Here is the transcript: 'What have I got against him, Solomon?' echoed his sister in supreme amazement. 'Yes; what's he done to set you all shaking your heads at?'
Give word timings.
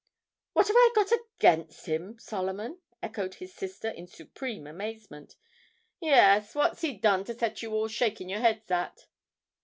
'What 0.53 0.65
have 0.67 0.75
I 0.75 0.91
got 0.95 1.11
against 1.11 1.85
him, 1.85 2.17
Solomon?' 2.17 2.79
echoed 3.03 3.35
his 3.35 3.53
sister 3.53 3.87
in 3.87 4.07
supreme 4.07 4.65
amazement. 4.65 5.35
'Yes; 5.99 6.55
what's 6.55 6.81
he 6.81 6.97
done 6.97 7.23
to 7.25 7.35
set 7.37 7.61
you 7.61 7.71
all 7.75 7.87
shaking 7.87 8.27
your 8.27 8.39
heads 8.39 8.71
at?' 8.71 9.05